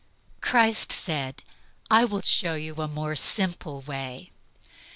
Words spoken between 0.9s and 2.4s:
and said, "I will